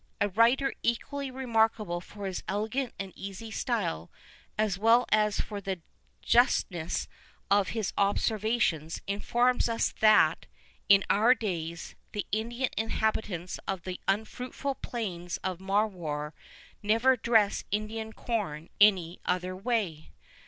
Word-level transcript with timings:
A 0.19 0.29
writer 0.29 0.73
equally 0.81 1.29
remarkable 1.29 2.01
for 2.01 2.25
his 2.25 2.41
elegant 2.47 2.91
and 2.97 3.13
easy 3.15 3.51
style, 3.51 4.09
as 4.57 4.75
well 4.79 5.05
as 5.11 5.39
for 5.39 5.61
the 5.61 5.79
justness 6.23 7.07
of 7.51 7.67
his 7.77 7.93
observations, 7.99 9.03
informs 9.05 9.69
us 9.69 9.91
that, 9.99 10.47
in 10.89 11.03
our 11.07 11.35
days, 11.35 11.93
the 12.13 12.25
Indian 12.31 12.69
inhabitants 12.75 13.59
of 13.67 13.83
the 13.83 13.99
unfruitful 14.07 14.73
plains 14.73 15.37
of 15.43 15.59
Marwar 15.59 16.33
never 16.81 17.15
dress 17.15 17.63
Indian 17.69 18.11
corn 18.11 18.69
in 18.79 18.93
any 18.97 19.19
other 19.25 19.55
way. 19.55 20.09